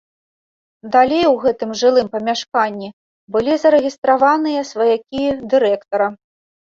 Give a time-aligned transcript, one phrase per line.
[0.95, 2.89] Далей у гэтым жылым памяшканні
[3.35, 5.21] былі зарэгістраваныя сваякі
[5.53, 6.07] дырэктара.